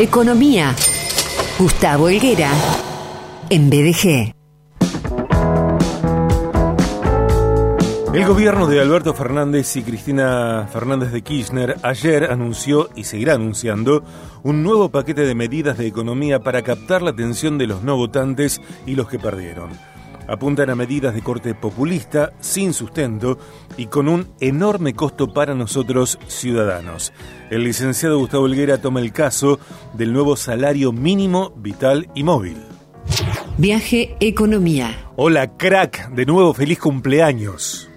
Economía. 0.00 0.74
Gustavo 1.58 2.08
Helguera. 2.08 2.50
En 3.50 3.68
BDG. 3.68 4.32
El 8.14 8.26
gobierno 8.26 8.66
de 8.66 8.80
Alberto 8.80 9.12
Fernández 9.12 9.76
y 9.76 9.82
Cristina 9.82 10.66
Fernández 10.72 11.12
de 11.12 11.20
Kirchner 11.20 11.76
ayer 11.82 12.30
anunció 12.32 12.88
y 12.96 13.04
seguirá 13.04 13.34
anunciando 13.34 14.02
un 14.42 14.62
nuevo 14.62 14.88
paquete 14.88 15.26
de 15.26 15.34
medidas 15.34 15.76
de 15.76 15.88
economía 15.88 16.40
para 16.40 16.62
captar 16.62 17.02
la 17.02 17.10
atención 17.10 17.58
de 17.58 17.66
los 17.66 17.82
no 17.82 17.98
votantes 17.98 18.62
y 18.86 18.94
los 18.94 19.06
que 19.06 19.18
perdieron. 19.18 19.68
Apuntan 20.30 20.70
a 20.70 20.76
medidas 20.76 21.12
de 21.12 21.22
corte 21.22 21.56
populista, 21.56 22.30
sin 22.38 22.72
sustento 22.72 23.36
y 23.76 23.86
con 23.86 24.08
un 24.08 24.32
enorme 24.38 24.94
costo 24.94 25.32
para 25.32 25.56
nosotros 25.56 26.20
ciudadanos. 26.28 27.12
El 27.50 27.64
licenciado 27.64 28.16
Gustavo 28.16 28.46
Helguera 28.46 28.80
toma 28.80 29.00
el 29.00 29.12
caso 29.12 29.58
del 29.92 30.12
nuevo 30.12 30.36
salario 30.36 30.92
mínimo 30.92 31.50
vital 31.56 32.08
y 32.14 32.22
móvil. 32.22 32.58
Viaje 33.58 34.16
Economía. 34.20 35.10
Hola 35.16 35.56
crack, 35.56 36.10
de 36.10 36.24
nuevo 36.26 36.54
feliz 36.54 36.78
cumpleaños. 36.78 37.90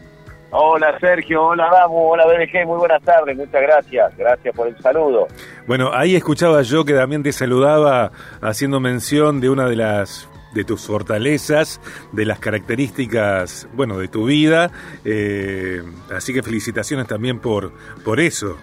Hola 0.50 0.98
Sergio, 1.00 1.44
hola 1.44 1.70
Damu, 1.72 2.14
hola 2.14 2.26
BDG, 2.26 2.66
muy 2.66 2.80
buenas 2.80 3.04
tardes, 3.04 3.38
muchas 3.38 3.62
gracias, 3.62 4.18
gracias 4.18 4.56
por 4.56 4.68
el 4.68 4.78
saludo. 4.81 5.28
Bueno, 5.68 5.92
ahí 5.94 6.16
escuchaba 6.16 6.64
yo 6.64 6.84
que 6.84 6.94
también 6.94 7.22
te 7.22 7.31
saludaba 7.31 8.12
haciendo 8.42 8.80
mención 8.80 9.40
de 9.40 9.50
una 9.52 9.68
de 9.68 9.76
las 9.76 10.28
de 10.54 10.64
tus 10.64 10.86
fortalezas, 10.86 11.82
de 12.12 12.26
las 12.26 12.40
características, 12.40 13.68
bueno, 13.74 13.98
de 13.98 14.08
tu 14.08 14.26
vida, 14.26 14.72
eh, 15.04 15.84
así 16.16 16.34
que 16.34 16.44
felicitaciones 16.44 17.08
también 17.08 17.40
por, 17.40 17.74
por 18.04 18.20
eso. 18.20 18.58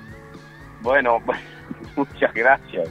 Bueno, 0.82 1.18
muchas 1.96 2.32
gracias, 2.34 2.88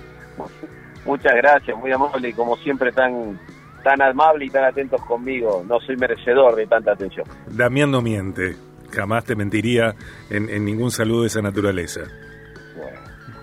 muchas 1.05 1.35
gracias, 1.35 1.77
muy 1.77 1.91
amable 1.91 2.30
y 2.30 2.34
como 2.34 2.58
siempre 2.58 2.91
tan 2.91 3.39
tan 3.83 4.02
amable 4.02 4.44
y 4.45 4.50
tan 4.50 4.66
atentos 4.66 5.02
conmigo, 5.06 5.63
no 5.66 5.80
soy 5.80 5.95
merecedor 5.95 6.56
de 6.56 6.67
tanta 6.67 6.91
atención. 6.91 7.25
Damián 7.47 7.89
no 7.89 8.02
miente 8.02 8.58
jamás 8.91 9.25
te 9.25 9.36
mentiría 9.36 9.95
en, 10.30 10.66
ningún 10.66 10.91
saludo 10.91 11.22
de 11.22 11.28
esa 11.28 11.41
naturaleza. 11.41 12.02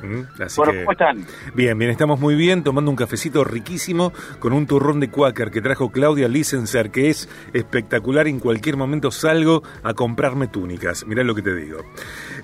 ¿Mm? 0.02 0.22
bueno, 0.56 0.72
¿cómo 0.80 0.92
están? 0.92 1.26
Bien, 1.54 1.78
bien, 1.78 1.90
estamos 1.90 2.20
muy 2.20 2.34
bien, 2.34 2.62
tomando 2.62 2.90
un 2.90 2.96
cafecito 2.96 3.44
riquísimo 3.44 4.12
con 4.38 4.52
un 4.52 4.66
turrón 4.66 5.00
de 5.00 5.10
Quaker 5.10 5.50
que 5.50 5.60
trajo 5.60 5.90
Claudia 5.90 6.28
Licenser, 6.28 6.90
que 6.90 7.10
es 7.10 7.28
espectacular. 7.52 8.26
En 8.28 8.40
cualquier 8.40 8.76
momento 8.76 9.10
salgo 9.10 9.62
a 9.82 9.94
comprarme 9.94 10.48
túnicas. 10.48 11.06
Mirá 11.06 11.24
lo 11.24 11.34
que 11.34 11.42
te 11.42 11.54
digo. 11.54 11.78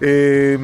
Eh, 0.00 0.58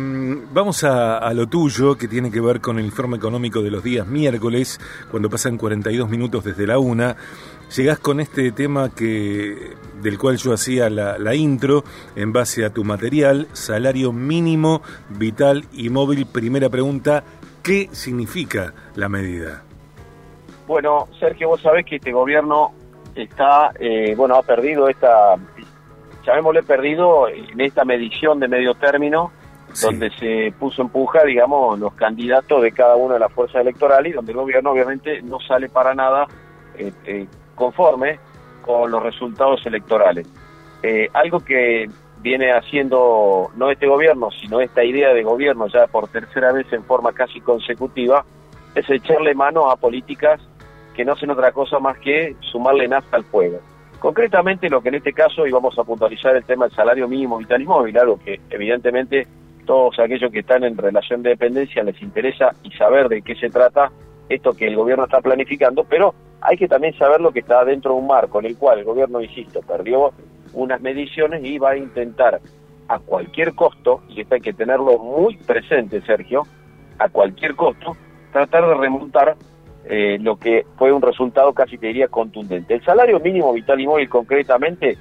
vamos 0.53 0.85
a, 0.85 1.19
a, 1.19 1.35
lo 1.35 1.47
tuyo, 1.47 1.97
que 1.97 2.09
tiene 2.09 2.31
que 2.31 2.41
ver 2.41 2.61
con 2.61 2.79
el 2.79 2.87
informe 2.87 3.17
económico 3.17 3.63
de 3.63 3.71
los 3.71 3.83
días 3.83 4.07
miércoles, 4.07 4.81
cuando 5.11 5.29
pasan 5.29 5.57
42 5.57 6.09
minutos 6.09 6.45
desde 6.45 6.67
la 6.67 6.79
una 6.79 7.17
llegás 7.75 7.99
con 7.99 8.21
este 8.21 8.53
tema 8.53 8.95
que 8.95 9.77
del 10.01 10.19
cual 10.19 10.37
yo 10.37 10.53
hacía 10.53 10.89
la, 10.91 11.35
intro 11.35 11.85
en 12.17 12.33
base 12.33 12.65
a 12.65 12.71
tu 12.71 12.85
material, 12.85 13.49
salario 13.53 14.13
mínimo, 14.13 14.83
vital 15.09 15.65
y 15.73 15.91
móvil. 15.91 16.27
Primera 16.27 16.69
pregunta, 16.69 17.25
¿qué 17.63 17.89
significa 17.93 18.73
la 18.95 19.09
medida? 19.09 19.63
Bueno, 20.67 21.09
Sergio, 21.19 21.49
vos 21.49 21.61
sabés 21.63 21.85
que 21.85 21.97
este 21.97 22.13
gobierno 22.13 22.73
está, 23.15 23.73
eh, 23.79 24.15
bueno, 24.17 24.37
ha 24.37 24.43
perdido 24.43 24.89
esta, 24.89 25.37
llamémosle 26.25 26.63
perdido 26.63 27.29
en 27.29 27.61
esta 27.61 27.85
medición 27.85 28.39
de 28.39 28.49
medio 28.49 28.75
término, 28.75 29.33
donde 29.83 30.11
se 30.19 30.53
puso 30.59 30.83
en 30.83 30.89
puja, 30.89 31.25
digamos, 31.25 31.79
los 31.79 31.93
candidatos 31.95 32.63
de 32.63 32.73
cada 32.73 32.97
una 32.97 33.15
de 33.15 33.21
las 33.21 33.33
fuerzas 33.33 33.61
electorales 33.61 34.13
y 34.13 34.15
donde 34.15 34.33
el 34.33 34.39
gobierno 34.39 34.71
obviamente 34.73 35.23
no 35.23 35.41
sale 35.41 35.69
para 35.69 35.95
nada 35.95 36.27
eh, 36.77 36.93
eh, 37.05 37.27
conforme 37.59 38.19
con 38.63 38.91
los 38.91 39.03
resultados 39.03 39.65
electorales. 39.67 40.27
Eh, 40.83 41.09
algo 41.13 41.41
que 41.41 41.91
viene 42.21 42.53
haciendo 42.53 43.51
no 43.57 43.71
este 43.71 43.87
gobierno, 43.87 44.31
sino 44.31 44.61
esta 44.61 44.85
idea 44.85 45.13
de 45.13 45.23
gobierno 45.23 45.67
ya 45.69 45.87
por 45.87 46.09
tercera 46.09 46.53
vez 46.53 46.73
en 46.73 46.85
forma 46.85 47.13
casi 47.13 47.41
consecutiva, 47.41 48.25
es 48.75 48.89
echarle 48.89 49.35
mano 49.35 49.71
a 49.71 49.77
políticas 49.77 50.41
que 50.95 51.05
no 51.05 51.13
hacen 51.13 51.31
otra 51.31 51.53
cosa 51.53 51.79
más 51.79 51.99
que 51.99 52.37
sumarle 52.41 52.89
nafta 52.89 53.17
al 53.17 53.25
fuego. 53.25 53.61
Concretamente 53.99 54.69
lo 54.69 54.81
que 54.81 54.91
en 54.91 54.97
este 54.97 55.13
caso, 55.13 55.47
y 55.47 55.51
vamos 55.51 55.77
a 55.79 55.85
puntualizar 55.85 56.37
el 56.37 56.45
tema 56.45 56.67
del 56.67 56.77
salario 56.77 57.09
mínimo 57.09 57.39
vital 57.39 57.63
y 57.63 57.67
móvil, 57.67 57.99
algo 57.99 58.19
que 58.19 58.41
evidentemente 58.51 59.27
todos 59.65 59.99
aquellos 59.99 60.31
que 60.33 60.41
están 60.41 60.65
en 60.65 60.77
relación 60.77 61.23
de 61.23 61.31
dependencia 61.31 61.83
les 61.83 62.01
interesa 62.01 62.55
y 62.63 62.71
saber 62.73 63.09
de 63.09 63.23
qué 63.23 63.35
se 63.35 63.51
trata 63.51 63.91
esto 64.29 64.55
que 64.55 64.67
el 64.67 64.77
gobierno 64.77 65.05
está 65.05 65.21
planificando, 65.21 65.85
pero 65.85 66.15
hay 66.41 66.57
que 66.57 66.69
también 66.69 66.97
saber 66.97 67.21
lo 67.21 67.33
que 67.33 67.41
está 67.41 67.65
dentro 67.65 67.93
de 67.93 68.01
un 68.01 68.07
marco 68.07 68.39
en 68.41 68.47
el 68.47 68.57
cual 68.57 68.79
el 68.79 68.85
gobierno, 68.85 69.21
insisto, 69.21 69.61
perdió 69.63 70.13
unas 70.53 70.81
mediciones 70.81 71.45
y 71.45 71.59
va 71.59 71.71
a 71.71 71.77
intentar 71.77 72.41
a 72.89 72.99
cualquier 72.99 73.55
costo, 73.55 74.03
y 74.09 74.23
esto 74.23 74.35
hay 74.35 74.41
que 74.41 74.55
tenerlo 74.55 74.99
muy 74.99 75.37
presente, 75.37 76.01
Sergio, 76.03 76.45
a 76.99 77.09
cualquier 77.09 77.55
costo, 77.55 77.97
tratar 78.33 78.67
de 78.67 78.75
remontar 78.75 79.37
eh, 79.85 80.19
lo 80.21 80.37
que 80.37 80.67
fue 80.77 80.93
un 80.93 81.03
resultado 81.03 81.53
casi 81.53 81.77
te 81.79 81.89
diría 81.89 82.09
contundente. 82.09 82.75
El 82.75 82.85
salario 82.85 83.21
mínimo 83.21 83.53
vital 83.53 83.81
y 83.81 83.87
móvil 83.87 84.09
concretamente 84.09 84.97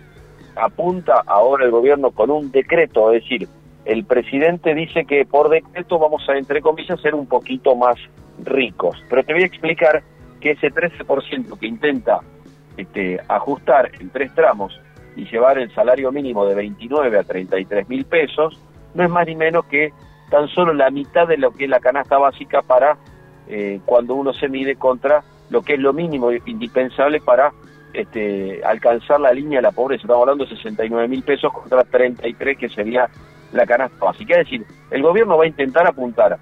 apunta 0.56 1.24
ahora 1.26 1.66
el 1.66 1.72
gobierno 1.72 2.12
con 2.12 2.30
un 2.30 2.52
decreto, 2.52 3.12
es 3.12 3.24
decir, 3.24 3.48
el 3.86 4.04
presidente 4.04 4.76
dice 4.76 5.06
que 5.06 5.26
por 5.26 5.50
decreto 5.50 5.98
vamos 5.98 6.28
a, 6.28 6.38
entre 6.38 6.62
comillas, 6.62 7.00
ser 7.00 7.16
un 7.16 7.26
poquito 7.26 7.76
más 7.76 7.98
ricos. 8.44 9.02
Pero 9.10 9.24
te 9.24 9.34
voy 9.34 9.44
a 9.44 9.46
explicar 9.46 10.04
que 10.40 10.52
ese 10.52 10.72
13% 10.72 11.60
que 11.60 11.68
intenta 11.68 12.22
este, 12.78 13.20
ajustar 13.28 13.92
en 14.00 14.10
tres 14.10 14.34
tramos 14.34 14.80
y 15.16 15.26
llevar 15.26 15.58
el 15.58 15.74
salario 15.74 16.12
mínimo 16.12 16.46
de 16.46 16.56
29 16.56 17.18
a 17.18 17.24
33 17.24 17.90
mil 17.90 18.06
pesos, 18.06 18.60
no 18.94 19.04
es 19.04 19.10
más 19.10 19.26
ni 19.26 19.36
menos 19.36 19.66
que 19.66 19.92
tan 20.30 20.48
solo 20.50 20.74
la 20.74 20.90
mitad 20.92 21.28
de 21.28 21.38
lo 21.38 21.52
que 21.52 21.66
es 21.66 21.70
la 21.70 21.80
canasta 21.80 22.18
básica 22.18 22.62
para 22.62 22.98
eh, 23.48 23.80
cuando 23.86 24.14
uno 24.16 24.34
se 24.34 24.50
mide 24.50 24.76
contra 24.76 25.24
lo 25.50 25.62
que 25.62 25.76
es 25.76 25.80
lo 25.80 25.94
mínimo 25.94 26.32
indispensable 26.32 27.22
para 27.22 27.52
este, 27.94 28.62
alcanzar 28.64 29.20
la 29.20 29.32
línea 29.32 29.60
de 29.60 29.64
la 29.64 29.72
pobreza. 29.72 30.04
Estamos 30.04 30.22
hablando 30.22 30.46
de 30.46 30.56
69 30.56 31.08
mil 31.08 31.24
pesos 31.24 31.52
contra 31.54 31.84
33 31.84 32.58
que 32.58 32.70
sería 32.70 33.10
la 33.54 33.66
canasta 33.66 34.04
básica. 34.04 34.36
Es 34.36 34.46
decir, 34.46 34.66
el 34.92 35.02
gobierno 35.02 35.38
va 35.38 35.46
a 35.46 35.48
intentar 35.48 35.88
apuntar 35.88 36.38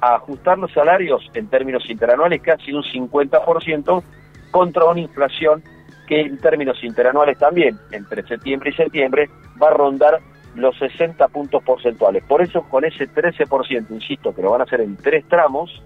a 0.00 0.14
ajustar 0.14 0.58
los 0.58 0.72
salarios 0.72 1.28
en 1.34 1.48
términos 1.48 1.88
interanuales 1.88 2.40
casi 2.42 2.72
un 2.72 2.82
50% 2.82 4.02
contra 4.50 4.84
una 4.84 5.00
inflación 5.00 5.62
que 6.06 6.20
en 6.20 6.38
términos 6.38 6.82
interanuales 6.82 7.38
también, 7.38 7.78
entre 7.92 8.26
septiembre 8.26 8.70
y 8.70 8.72
septiembre, 8.74 9.30
va 9.62 9.68
a 9.68 9.74
rondar 9.74 10.20
los 10.56 10.76
60 10.78 11.28
puntos 11.28 11.62
porcentuales. 11.62 12.24
Por 12.24 12.42
eso 12.42 12.62
con 12.62 12.84
ese 12.84 13.08
13%, 13.08 13.90
insisto, 13.90 14.34
que 14.34 14.42
lo 14.42 14.50
van 14.50 14.62
a 14.62 14.64
hacer 14.64 14.80
en 14.80 14.96
tres 14.96 15.24
tramos, 15.28 15.82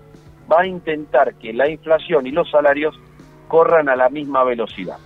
va 0.50 0.62
a 0.62 0.66
intentar 0.66 1.34
que 1.34 1.52
la 1.52 1.68
inflación 1.68 2.26
y 2.26 2.30
los 2.30 2.50
salarios 2.50 2.98
corran 3.48 3.88
a 3.88 3.96
la 3.96 4.08
misma 4.08 4.44
velocidad. 4.44 4.96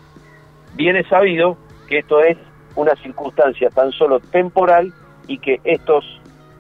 Bien 0.75 0.97
es 0.97 1.09
sabido 1.09 1.59
que 1.89 1.99
esto 1.99 2.23
es 2.23 2.37
una 2.77 2.95
circunstancia 2.97 3.71
tan 3.71 3.91
solo 3.93 4.21
temporal 4.21 4.93
y 5.27 5.39
que 5.39 5.61
estos 5.65 6.05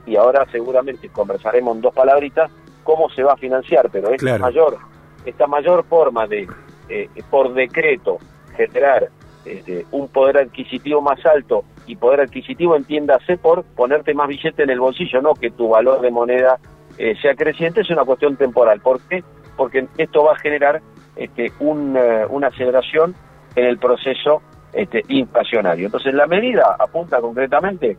y 0.08 0.16
ahora 0.16 0.46
seguramente 0.50 1.08
conversaremos 1.10 1.76
en 1.76 1.82
dos 1.82 1.94
palabritas 1.94 2.50
cómo 2.82 3.10
se 3.10 3.22
va 3.22 3.34
a 3.34 3.36
financiar, 3.36 3.90
pero 3.90 4.10
esta 4.10 4.38
mayor, 4.38 4.78
esta 5.26 5.46
mayor 5.46 5.84
forma 5.84 6.26
de, 6.26 6.48
eh, 6.88 7.08
por 7.30 7.52
decreto, 7.52 8.18
generar 8.56 9.10
este, 9.44 9.84
un 9.90 10.08
poder 10.08 10.38
adquisitivo 10.38 11.02
más 11.02 11.24
alto 11.26 11.64
y 11.86 11.96
poder 11.96 12.20
adquisitivo 12.20 12.76
entiéndase 12.76 13.36
por 13.36 13.64
ponerte 13.64 14.14
más 14.14 14.28
billete 14.28 14.62
en 14.62 14.70
el 14.70 14.80
bolsillo, 14.80 15.20
no 15.20 15.34
que 15.34 15.50
tu 15.50 15.68
valor 15.68 16.00
de 16.00 16.10
moneda 16.10 16.58
eh, 16.96 17.14
sea 17.20 17.34
creciente, 17.34 17.82
es 17.82 17.90
una 17.90 18.04
cuestión 18.04 18.36
temporal. 18.36 18.80
¿Por 18.80 19.00
qué? 19.02 19.22
Porque 19.56 19.86
esto 19.98 20.24
va 20.24 20.32
a 20.32 20.38
generar 20.38 20.80
este, 21.16 21.52
una 21.60 22.46
aceleración 22.46 23.14
en 23.54 23.66
el 23.66 23.78
proceso 23.78 24.42
este, 24.72 25.02
inflacionario. 25.08 25.86
Entonces 25.86 26.14
la 26.14 26.26
medida 26.26 26.76
apunta 26.78 27.20
concretamente 27.20 27.96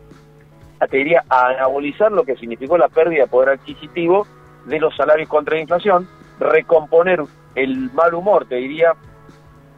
te 0.87 0.97
diría, 0.97 1.23
a 1.29 1.47
anabolizar 1.47 2.11
lo 2.11 2.23
que 2.23 2.35
significó 2.35 2.77
la 2.77 2.87
pérdida 2.87 3.23
de 3.23 3.27
poder 3.27 3.49
adquisitivo 3.49 4.25
de 4.65 4.79
los 4.79 4.95
salarios 4.95 5.27
contra 5.27 5.55
la 5.55 5.61
inflación, 5.61 6.07
recomponer 6.39 7.23
el 7.55 7.91
mal 7.91 8.13
humor, 8.13 8.45
te 8.45 8.55
diría, 8.55 8.93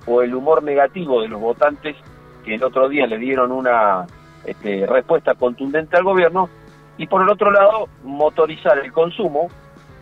o 0.06 0.22
el 0.22 0.34
humor 0.36 0.64
negativo 0.64 1.22
de 1.22 1.28
los 1.28 1.42
votantes 1.42 1.96
que 2.44 2.56
el 2.56 2.64
otro 2.64 2.90
día 2.90 3.08
le 3.08 3.18
dieron 3.18 3.52
una 3.52 4.06
este, 4.46 4.86
respuesta 4.86 5.36
contundente 5.36 5.98
al 5.98 6.04
gobierno, 6.04 6.50
y 6.98 7.08
por 7.08 7.22
el 7.22 7.30
otro 7.30 7.52
lado, 7.52 7.88
motorizar 8.04 8.78
el 8.80 8.92
consumo 8.92 9.50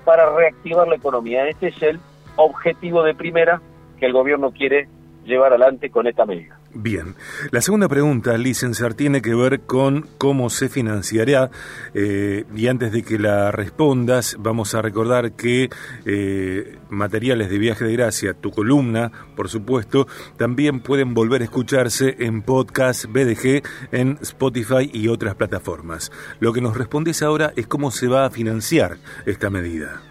para 0.03 0.35
reactivar 0.35 0.87
la 0.87 0.95
economía. 0.95 1.47
Este 1.47 1.67
es 1.67 1.81
el 1.81 1.99
objetivo 2.35 3.03
de 3.03 3.13
primera 3.13 3.61
que 3.99 4.05
el 4.05 4.13
gobierno 4.13 4.51
quiere 4.51 4.87
llevar 5.23 5.51
adelante 5.51 5.89
con 5.89 6.07
esta 6.07 6.25
medida. 6.25 6.58
Bien, 6.73 7.15
la 7.49 7.61
segunda 7.61 7.89
pregunta, 7.89 8.37
licenciar, 8.37 8.93
tiene 8.93 9.23
que 9.23 9.33
ver 9.33 9.61
con 9.61 10.05
cómo 10.19 10.51
se 10.51 10.69
financiará 10.69 11.49
eh, 11.95 12.45
y 12.55 12.67
antes 12.67 12.91
de 12.91 13.01
que 13.01 13.17
la 13.17 13.51
respondas 13.51 14.37
vamos 14.39 14.75
a 14.75 14.83
recordar 14.83 15.31
que 15.31 15.69
eh, 16.05 16.77
materiales 16.89 17.49
de 17.49 17.57
viaje 17.57 17.85
de 17.85 17.93
gracia, 17.93 18.35
tu 18.35 18.51
columna, 18.51 19.11
por 19.35 19.49
supuesto, 19.49 20.05
también 20.37 20.81
pueden 20.81 21.15
volver 21.15 21.41
a 21.41 21.45
escucharse 21.45 22.15
en 22.19 22.43
podcast 22.43 23.05
BDG, 23.05 23.63
en 23.91 24.19
Spotify 24.21 24.91
y 24.93 25.07
otras 25.07 25.33
plataformas. 25.33 26.11
Lo 26.39 26.53
que 26.53 26.61
nos 26.61 26.77
respondes 26.77 27.23
ahora 27.23 27.51
es 27.55 27.65
cómo 27.65 27.89
se 27.89 28.07
va 28.07 28.25
a 28.25 28.29
financiar 28.29 28.97
esta 29.25 29.49
medida. 29.49 30.03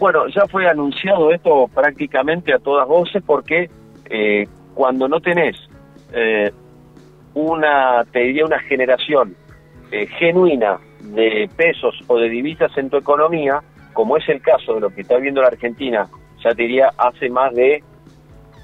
Bueno, 0.00 0.26
ya 0.34 0.46
fue 0.48 0.66
anunciado 0.66 1.30
esto 1.30 1.68
prácticamente 1.72 2.52
a 2.52 2.58
todas 2.58 2.88
voces 2.88 3.22
porque 3.24 3.70
eh, 4.06 4.48
cuando 4.74 5.08
no 5.08 5.20
tenés 5.20 5.56
eh, 6.12 6.50
una, 7.34 8.04
te 8.12 8.20
diría 8.20 8.44
una 8.44 8.58
generación 8.60 9.36
eh, 9.90 10.06
genuina 10.06 10.78
de 11.00 11.48
pesos 11.56 11.94
o 12.06 12.18
de 12.18 12.28
divisas 12.28 12.76
en 12.76 12.90
tu 12.90 12.96
economía, 12.96 13.62
como 13.92 14.16
es 14.16 14.28
el 14.28 14.40
caso 14.40 14.74
de 14.74 14.80
lo 14.80 14.90
que 14.90 15.02
está 15.02 15.16
viendo 15.16 15.40
la 15.40 15.48
Argentina, 15.48 16.08
ya 16.42 16.50
te 16.50 16.62
diría 16.62 16.92
hace 16.96 17.28
más 17.28 17.54
de 17.54 17.82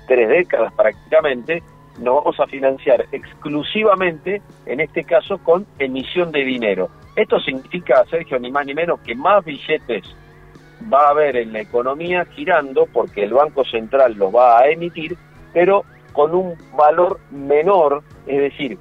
tres 0.07 0.29
décadas 0.29 0.73
prácticamente, 0.75 1.63
nos 1.99 2.17
vamos 2.17 2.39
a 2.41 2.47
financiar 2.47 3.07
exclusivamente, 3.13 4.43
en 4.67 4.81
este 4.81 5.05
caso, 5.05 5.39
con 5.39 5.67
emisión 5.79 6.31
de 6.31 6.45
dinero. 6.45 6.91
Esto 7.17 7.41
significa, 7.41 8.05
Sergio, 8.11 8.39
ni 8.39 8.51
más 8.51 8.67
ni 8.67 8.75
menos 8.75 9.01
que 9.01 9.15
más 9.15 9.45
billetes 9.45 10.05
va 10.93 11.07
a 11.07 11.11
haber 11.11 11.37
en 11.37 11.53
la 11.53 11.61
economía 11.61 12.27
girando 12.27 12.87
porque 12.93 13.25
el 13.25 13.33
Banco 13.33 13.65
Central 13.65 14.15
los 14.15 14.35
va 14.35 14.61
a 14.61 14.69
emitir, 14.69 15.17
pero 15.55 15.85
con 16.17 16.35
un 16.35 16.55
valor 16.75 17.21
menor, 17.31 18.03
es 18.27 18.41
decir, 18.41 18.79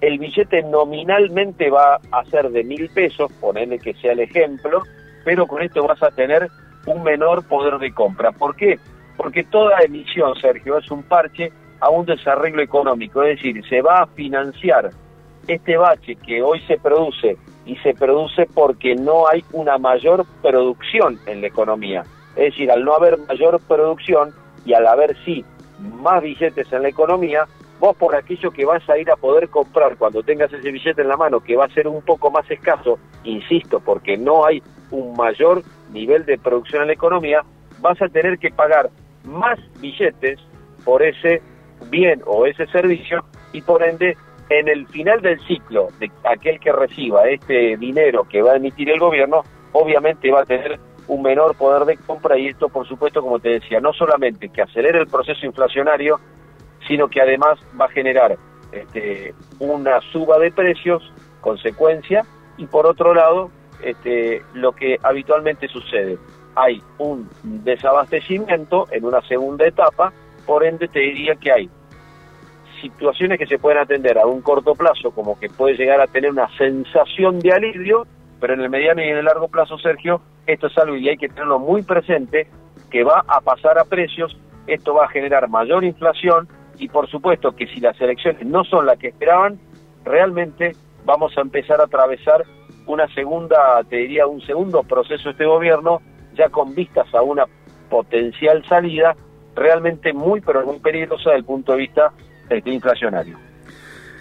el 0.00 0.18
billete 0.18 0.62
nominalmente 0.62 1.68
va 1.68 2.00
a 2.10 2.24
ser 2.24 2.48
de 2.50 2.64
mil 2.64 2.88
pesos, 2.88 3.30
ponele 3.38 3.78
que 3.78 3.92
sea 3.94 4.12
el 4.12 4.20
ejemplo, 4.20 4.82
pero 5.22 5.46
con 5.46 5.60
esto 5.60 5.86
vas 5.86 6.02
a 6.02 6.10
tener 6.10 6.48
un 6.86 7.02
menor 7.02 7.46
poder 7.46 7.78
de 7.78 7.92
compra. 7.92 8.32
¿Por 8.32 8.56
qué? 8.56 8.78
Porque 9.18 9.44
toda 9.44 9.80
emisión, 9.80 10.34
Sergio, 10.40 10.78
es 10.78 10.90
un 10.90 11.02
parche 11.02 11.52
a 11.80 11.90
un 11.90 12.06
desarreglo 12.06 12.62
económico, 12.62 13.22
es 13.22 13.36
decir, 13.36 13.62
se 13.68 13.82
va 13.82 13.98
a 13.98 14.06
financiar 14.06 14.88
este 15.48 15.76
bache 15.76 16.16
que 16.16 16.42
hoy 16.42 16.60
se 16.62 16.78
produce 16.78 17.36
y 17.66 17.76
se 17.76 17.92
produce 17.92 18.46
porque 18.54 18.94
no 18.94 19.28
hay 19.28 19.44
una 19.52 19.76
mayor 19.76 20.24
producción 20.40 21.18
en 21.26 21.42
la 21.42 21.48
economía. 21.48 22.04
Es 22.36 22.52
decir, 22.54 22.70
al 22.70 22.84
no 22.84 22.94
haber 22.94 23.18
mayor 23.28 23.60
producción 23.68 24.32
y 24.64 24.72
al 24.72 24.86
haber 24.86 25.14
sí 25.26 25.44
más 25.80 26.22
billetes 26.22 26.72
en 26.72 26.82
la 26.82 26.88
economía, 26.88 27.46
vos 27.78 27.96
por 27.96 28.14
aquello 28.14 28.50
que 28.50 28.64
vas 28.64 28.88
a 28.88 28.98
ir 28.98 29.10
a 29.10 29.16
poder 29.16 29.48
comprar 29.48 29.96
cuando 29.96 30.22
tengas 30.22 30.52
ese 30.52 30.70
billete 30.70 31.02
en 31.02 31.08
la 31.08 31.16
mano, 31.16 31.40
que 31.40 31.56
va 31.56 31.64
a 31.64 31.74
ser 31.74 31.88
un 31.88 32.02
poco 32.02 32.30
más 32.30 32.48
escaso, 32.50 32.98
insisto, 33.24 33.80
porque 33.80 34.16
no 34.16 34.44
hay 34.44 34.62
un 34.90 35.16
mayor 35.16 35.62
nivel 35.92 36.24
de 36.26 36.38
producción 36.38 36.82
en 36.82 36.88
la 36.88 36.94
economía, 36.94 37.42
vas 37.80 38.00
a 38.02 38.08
tener 38.08 38.38
que 38.38 38.50
pagar 38.50 38.90
más 39.24 39.58
billetes 39.80 40.38
por 40.84 41.02
ese 41.02 41.42
bien 41.90 42.22
o 42.26 42.46
ese 42.46 42.66
servicio 42.66 43.24
y 43.52 43.62
por 43.62 43.82
ende 43.82 44.16
en 44.50 44.68
el 44.68 44.86
final 44.88 45.20
del 45.22 45.40
ciclo 45.46 45.88
de 45.98 46.10
aquel 46.24 46.58
que 46.60 46.72
reciba 46.72 47.28
este 47.28 47.76
dinero 47.76 48.26
que 48.28 48.42
va 48.42 48.52
a 48.52 48.56
emitir 48.56 48.90
el 48.90 48.98
gobierno, 48.98 49.42
obviamente 49.72 50.30
va 50.30 50.42
a 50.42 50.44
tener 50.44 50.78
un 51.10 51.22
menor 51.22 51.56
poder 51.56 51.84
de 51.86 51.96
compra 51.96 52.38
y 52.38 52.46
esto, 52.46 52.68
por 52.68 52.86
supuesto, 52.86 53.20
como 53.20 53.40
te 53.40 53.48
decía, 53.48 53.80
no 53.80 53.92
solamente 53.92 54.48
que 54.48 54.62
acelere 54.62 55.00
el 55.00 55.08
proceso 55.08 55.44
inflacionario, 55.44 56.20
sino 56.86 57.08
que 57.08 57.20
además 57.20 57.58
va 57.78 57.86
a 57.86 57.88
generar 57.88 58.38
este, 58.70 59.34
una 59.58 60.00
suba 60.12 60.38
de 60.38 60.52
precios, 60.52 61.12
consecuencia, 61.40 62.24
y 62.58 62.66
por 62.66 62.86
otro 62.86 63.12
lado, 63.12 63.50
este, 63.82 64.42
lo 64.54 64.70
que 64.70 64.98
habitualmente 65.02 65.66
sucede, 65.66 66.16
hay 66.54 66.80
un 66.98 67.28
desabastecimiento 67.42 68.86
en 68.92 69.04
una 69.04 69.20
segunda 69.22 69.66
etapa, 69.66 70.12
por 70.46 70.64
ende 70.64 70.86
te 70.86 71.00
diría 71.00 71.34
que 71.34 71.50
hay 71.50 71.70
situaciones 72.80 73.36
que 73.36 73.46
se 73.46 73.58
pueden 73.58 73.78
atender 73.78 74.16
a 74.16 74.26
un 74.26 74.42
corto 74.42 74.76
plazo, 74.76 75.10
como 75.10 75.38
que 75.40 75.48
puede 75.48 75.74
llegar 75.74 76.00
a 76.00 76.06
tener 76.06 76.30
una 76.30 76.48
sensación 76.56 77.40
de 77.40 77.50
alivio, 77.50 78.06
pero 78.38 78.54
en 78.54 78.60
el 78.60 78.70
mediano 78.70 79.02
y 79.02 79.08
en 79.08 79.18
el 79.18 79.24
largo 79.24 79.48
plazo, 79.48 79.76
Sergio, 79.76 80.22
esto 80.46 80.66
es 80.66 80.78
algo 80.78 80.96
y 80.96 81.08
hay 81.08 81.16
que 81.16 81.28
tenerlo 81.28 81.58
muy 81.58 81.82
presente, 81.82 82.48
que 82.90 83.04
va 83.04 83.24
a 83.26 83.40
pasar 83.40 83.78
a 83.78 83.84
precios, 83.84 84.36
esto 84.66 84.94
va 84.94 85.04
a 85.04 85.08
generar 85.08 85.48
mayor 85.48 85.84
inflación 85.84 86.48
y 86.78 86.88
por 86.88 87.08
supuesto 87.08 87.52
que 87.54 87.66
si 87.66 87.80
las 87.80 88.00
elecciones 88.00 88.44
no 88.46 88.64
son 88.64 88.86
las 88.86 88.98
que 88.98 89.08
esperaban, 89.08 89.58
realmente 90.04 90.72
vamos 91.04 91.36
a 91.36 91.42
empezar 91.42 91.80
a 91.80 91.84
atravesar 91.84 92.44
una 92.86 93.06
segunda, 93.14 93.82
te 93.88 93.96
diría, 93.96 94.26
un 94.26 94.40
segundo 94.40 94.82
proceso 94.82 95.30
este 95.30 95.44
gobierno, 95.44 96.00
ya 96.34 96.48
con 96.48 96.74
vistas 96.74 97.12
a 97.14 97.22
una 97.22 97.44
potencial 97.88 98.64
salida 98.66 99.14
realmente 99.54 100.12
muy, 100.12 100.40
pero 100.40 100.64
muy 100.64 100.78
peligrosa 100.78 101.30
desde 101.30 101.38
el 101.38 101.44
punto 101.44 101.72
de 101.72 101.78
vista 101.78 102.12
este, 102.48 102.70
inflacionario. 102.70 103.38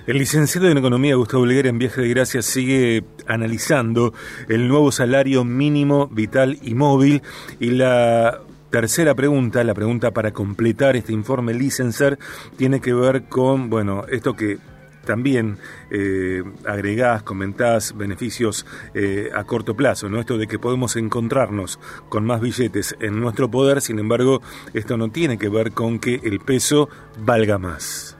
El 0.09 0.17
licenciado 0.17 0.67
en 0.67 0.79
Economía 0.79 1.13
Gustavo 1.13 1.45
Leguera 1.45 1.69
en 1.69 1.77
Viaje 1.77 2.01
de 2.01 2.09
Gracia 2.09 2.41
sigue 2.41 3.03
analizando 3.27 4.11
el 4.47 4.67
nuevo 4.67 4.91
salario 4.91 5.43
mínimo 5.43 6.07
vital 6.07 6.57
y 6.63 6.73
móvil 6.73 7.21
y 7.59 7.69
la 7.69 8.41
tercera 8.71 9.13
pregunta, 9.13 9.63
la 9.63 9.75
pregunta 9.75 10.09
para 10.09 10.31
completar 10.31 10.95
este 10.95 11.13
informe 11.13 11.53
licenciar, 11.53 12.17
tiene 12.57 12.81
que 12.81 12.91
ver 12.91 13.25
con, 13.25 13.69
bueno, 13.69 14.05
esto 14.09 14.35
que 14.35 14.57
también 15.05 15.59
eh, 15.91 16.41
agregás, 16.65 17.21
comentás 17.21 17.95
beneficios 17.95 18.65
eh, 18.95 19.29
a 19.31 19.43
corto 19.43 19.75
plazo, 19.75 20.09
¿no? 20.09 20.19
Esto 20.19 20.39
de 20.39 20.47
que 20.47 20.57
podemos 20.57 20.95
encontrarnos 20.95 21.79
con 22.09 22.25
más 22.25 22.41
billetes 22.41 22.95
en 22.99 23.19
nuestro 23.19 23.51
poder, 23.51 23.79
sin 23.79 23.99
embargo, 23.99 24.41
esto 24.73 24.97
no 24.97 25.11
tiene 25.11 25.37
que 25.37 25.49
ver 25.49 25.71
con 25.71 25.99
que 25.99 26.19
el 26.23 26.39
peso 26.39 26.89
valga 27.23 27.59
más 27.59 28.15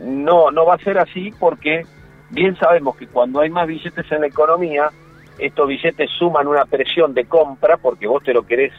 no, 0.00 0.50
no 0.50 0.66
va 0.66 0.74
a 0.74 0.78
ser 0.78 0.98
así 0.98 1.32
porque 1.38 1.84
bien 2.30 2.56
sabemos 2.56 2.96
que 2.96 3.06
cuando 3.06 3.40
hay 3.40 3.50
más 3.50 3.66
billetes 3.66 4.10
en 4.10 4.22
la 4.22 4.26
economía, 4.26 4.90
estos 5.38 5.68
billetes 5.68 6.10
suman 6.18 6.46
una 6.46 6.64
presión 6.64 7.14
de 7.14 7.24
compra 7.26 7.76
porque 7.76 8.06
vos 8.06 8.22
te 8.22 8.32
lo 8.32 8.46
querés 8.46 8.72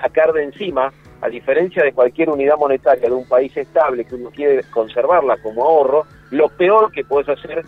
sacar 0.00 0.32
de 0.32 0.44
encima, 0.44 0.92
a 1.20 1.28
diferencia 1.28 1.82
de 1.82 1.92
cualquier 1.92 2.30
unidad 2.30 2.56
monetaria 2.58 3.08
de 3.08 3.14
un 3.14 3.26
país 3.26 3.56
estable 3.56 4.04
que 4.04 4.14
uno 4.14 4.30
quiere 4.30 4.62
conservarla 4.70 5.36
como 5.38 5.64
ahorro, 5.64 6.04
lo 6.30 6.48
peor 6.48 6.92
que 6.92 7.04
puedes 7.04 7.28
hacer 7.28 7.64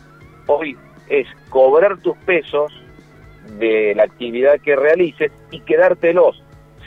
hoy 0.47 0.77
es 1.09 1.27
cobrar 1.49 1.99
tus 1.99 2.17
pesos 2.19 2.73
de 3.59 3.95
la 3.95 4.05
actividad 4.05 4.61
que 4.61 4.77
realices 4.77 5.33
y 5.51 5.61
quedártelos. 5.61 6.43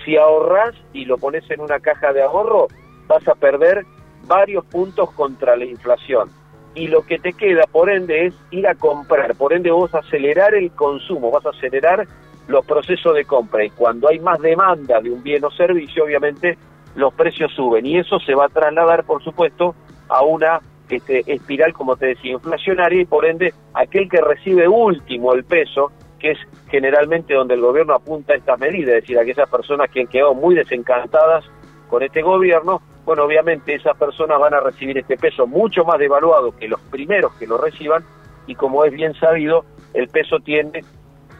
Si 0.06 0.16
ahorras 0.16 0.76
y 0.94 1.06
lo 1.06 1.18
pones 1.18 1.50
en 1.50 1.62
una 1.62 1.80
caja 1.80 2.14
de 2.14 2.22
ahorro, 2.22 2.68
vas 3.08 3.28
a 3.28 3.36
perder 3.36 3.84
varios 4.28 4.66
puntos 4.66 5.12
contra 5.12 5.56
la 5.56 5.66
inflación. 5.66 6.30
Y 6.74 6.88
lo 6.88 7.06
que 7.06 7.20
te 7.20 7.34
queda, 7.34 7.64
por 7.70 7.90
ende, 7.90 8.28
es 8.28 8.34
ir 8.52 8.68
a 8.68 8.76
comprar. 8.76 9.36
Por 9.36 9.54
ende, 9.54 9.72
vos 9.72 9.94
acelerar 9.94 10.56
el 10.56 10.72
consumo, 10.72 11.32
vas 11.32 11.46
a 11.46 11.50
acelerar 11.50 12.08
los 12.48 12.66
procesos 12.66 13.14
de 13.16 13.26
compra. 13.26 13.66
Y 13.66 13.70
cuando 13.72 14.08
hay 14.08 14.20
más 14.20 14.40
demanda 14.40 15.02
de 15.02 15.10
un 15.10 15.22
bien 15.22 15.44
o 15.44 15.52
servicio, 15.52 16.06
obviamente 16.06 16.58
los 16.96 17.14
precios 17.14 17.52
suben. 17.54 17.86
Y 17.86 17.98
eso 17.98 18.20
se 18.20 18.36
va 18.36 18.46
a 18.46 18.50
trasladar, 18.50 19.04
por 19.04 19.22
supuesto, 19.24 19.76
a 20.08 20.24
una 20.24 20.62
este, 20.90 21.24
espiral, 21.26 21.74
como 21.74 21.98
te 21.98 22.08
decía, 22.08 22.34
inflacionaria. 22.34 23.02
Y 23.02 23.06
por 23.06 23.26
ende, 23.26 23.54
aquel 23.74 24.10
que 24.10 24.22
recibe 24.22 24.68
último 24.68 25.34
el 25.34 25.44
peso, 25.44 25.92
que 26.20 26.32
es 26.32 26.40
generalmente 26.70 27.34
donde 27.34 27.56
el 27.56 27.62
gobierno 27.62 27.96
apunta 27.96 28.36
estas 28.36 28.60
medidas, 28.60 28.96
es 28.96 29.02
decir, 29.02 29.20
aquellas 29.20 29.50
personas 29.50 29.90
que 29.90 30.02
han 30.02 30.08
quedado 30.08 30.34
muy 30.36 30.56
desencantadas 30.56 31.44
con 31.90 32.04
este 32.04 32.22
gobierno, 32.22 32.82
bueno, 33.06 33.24
obviamente 33.24 33.74
esas 33.74 33.98
personas 33.98 34.40
van 34.40 34.54
a 34.54 34.60
recibir 34.60 34.98
este 34.98 35.18
peso 35.18 35.48
mucho 35.48 35.84
más 35.84 35.98
devaluado 35.98 36.56
que 36.56 36.68
los 36.68 36.80
primeros 36.82 37.34
que 37.36 37.48
lo 37.48 37.58
reciban 37.58 38.04
y 38.48 38.56
como 38.56 38.86
es 38.86 38.92
bien 38.92 39.14
sabido, 39.16 39.66
el 39.94 40.08
peso 40.08 40.40
tiene 40.40 40.84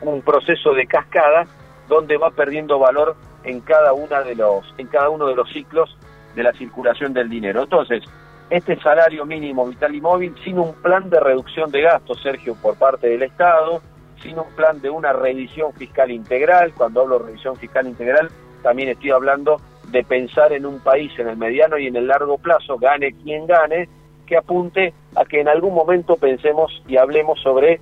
un 0.02 0.22
proceso 0.22 0.74
de 0.74 0.88
cascada 0.88 1.46
donde 1.88 2.18
va 2.18 2.32
perdiendo 2.32 2.80
valor 2.80 3.16
en 3.44 3.62
cada 3.62 3.94
una 3.94 4.22
de 4.22 4.36
los 4.36 4.74
en 4.78 4.88
cada 4.88 5.10
uno 5.10 5.28
de 5.28 5.36
los 5.36 5.52
ciclos 5.52 5.98
de 6.36 6.44
la 6.44 6.54
circulación 6.54 7.14
del 7.14 7.30
dinero. 7.30 7.64
Entonces, 7.64 8.04
este 8.50 8.80
salario 8.82 9.26
mínimo 9.26 9.66
vital 9.68 9.96
y 9.96 10.02
móvil 10.02 10.36
sin 10.44 10.60
un 10.60 10.74
plan 10.74 11.10
de 11.10 11.20
reducción 11.20 11.72
de 11.72 11.82
gastos, 11.82 12.22
Sergio, 12.22 12.56
por 12.56 12.76
parte 12.76 13.08
del 13.08 13.24
Estado, 13.24 13.82
sin 14.22 14.38
un 14.38 14.50
plan 14.56 14.82
de 14.82 14.90
una 14.90 15.14
revisión 15.14 15.74
fiscal 15.74 16.12
integral, 16.12 16.74
cuando 16.74 17.02
hablo 17.02 17.20
de 17.20 17.26
revisión 17.28 17.56
fiscal 17.58 17.88
integral, 17.88 18.30
también 18.62 18.90
estoy 18.90 19.12
hablando 19.12 19.60
de 19.92 20.04
pensar 20.04 20.54
en 20.54 20.66
un 20.66 20.80
país 20.80 21.12
en 21.18 21.28
el 21.28 21.38
mediano 21.38 21.78
y 21.78 21.88
en 21.88 21.96
el 21.96 22.08
largo 22.08 22.38
plazo, 22.38 22.78
gane 22.78 23.14
quien 23.14 23.46
gane, 23.46 23.90
que 24.26 24.38
apunte 24.38 24.94
a 25.16 25.26
que 25.26 25.42
en 25.42 25.50
algún 25.50 25.74
momento 25.74 26.16
pensemos 26.16 26.82
y 26.88 26.98
hablemos 26.98 27.40
sobre 27.42 27.82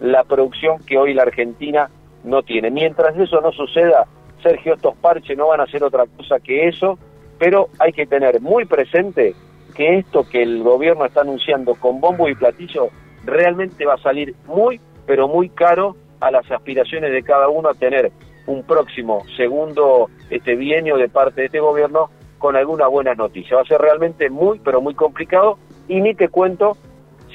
la 0.00 0.24
producción 0.24 0.78
que 0.86 0.96
hoy 0.96 1.12
la 1.12 1.22
Argentina 1.22 1.90
no 2.24 2.42
tiene. 2.42 2.70
Mientras 2.70 3.16
eso 3.18 3.40
no 3.40 3.52
suceda, 3.52 4.06
Sergio, 4.42 4.74
estos 4.74 4.96
parches 4.96 5.36
no 5.36 5.48
van 5.48 5.60
a 5.60 5.66
ser 5.66 5.84
otra 5.84 6.06
cosa 6.06 6.40
que 6.40 6.68
eso, 6.68 6.98
pero 7.38 7.68
hay 7.78 7.92
que 7.92 8.06
tener 8.06 8.40
muy 8.40 8.64
presente 8.64 9.34
que 9.74 9.98
esto 9.98 10.28
que 10.28 10.42
el 10.42 10.62
gobierno 10.62 11.04
está 11.04 11.20
anunciando 11.20 11.74
con 11.74 12.00
bombo 12.00 12.28
y 12.28 12.34
platillo 12.34 12.88
realmente 13.24 13.84
va 13.84 13.94
a 13.94 14.02
salir 14.02 14.34
muy, 14.46 14.80
pero 15.06 15.28
muy 15.28 15.48
caro 15.50 15.96
a 16.20 16.30
las 16.30 16.50
aspiraciones 16.50 17.12
de 17.12 17.22
cada 17.22 17.48
uno 17.48 17.68
a 17.68 17.74
tener 17.74 18.10
un 18.46 18.62
próximo 18.64 19.24
segundo 19.36 20.10
este 20.30 20.56
bienio 20.56 20.96
de 20.96 21.08
parte 21.08 21.42
de 21.42 21.46
este 21.46 21.60
gobierno 21.60 22.10
con 22.38 22.56
algunas 22.56 22.88
buenas 22.88 23.16
noticias. 23.16 23.56
Va 23.56 23.62
a 23.62 23.66
ser 23.66 23.80
realmente 23.80 24.30
muy, 24.30 24.58
pero 24.60 24.80
muy 24.80 24.94
complicado 24.94 25.58
y 25.88 26.00
ni 26.00 26.14
te 26.14 26.28
cuento 26.28 26.76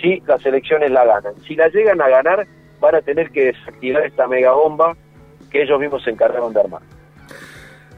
si 0.01 0.21
las 0.27 0.45
elecciones 0.45 0.91
la 0.91 1.05
ganan. 1.05 1.35
Si 1.47 1.55
la 1.55 1.67
llegan 1.69 2.01
a 2.01 2.09
ganar, 2.09 2.47
van 2.79 2.95
a 2.95 3.01
tener 3.01 3.29
que 3.31 3.45
desactivar 3.45 4.05
esta 4.05 4.27
mega 4.27 4.51
bomba 4.51 4.95
que 5.49 5.61
ellos 5.61 5.79
mismos 5.79 6.03
se 6.03 6.09
encargaron 6.09 6.53
de 6.53 6.59
armar. 6.59 6.81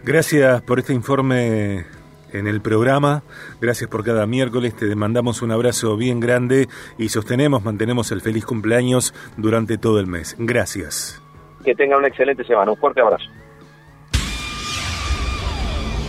Gracias 0.04 0.62
por 0.62 0.80
este 0.80 0.94
informe 0.94 1.86
en 2.34 2.48
el 2.48 2.62
programa. 2.62 3.24
Gracias 3.60 3.90
por 3.90 4.04
cada 4.04 4.26
miércoles. 4.26 4.76
Te 4.76 4.96
mandamos 4.96 5.42
un 5.42 5.52
abrazo 5.52 5.98
bien 5.98 6.20
grande 6.20 6.68
y 6.98 7.10
sostenemos, 7.10 7.64
mantenemos 7.64 8.12
el 8.12 8.22
feliz 8.22 8.46
cumpleaños 8.46 9.14
durante 9.38 9.78
todo 9.78 10.00
el 10.00 10.08
mes. 10.08 10.36
Gracias. 10.38 11.22
Que 11.68 11.76
tengan 11.76 12.00
una 12.00 12.08
excelente 12.08 12.46
semana. 12.46 12.72
Un 12.72 12.78
fuerte 12.78 13.02
abrazo. 13.02 13.30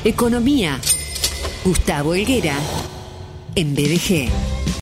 Economía. 0.05 0.79
Gustavo 1.65 2.15
Helguera. 2.15 2.55
En 3.57 3.75
BDG. 3.75 4.29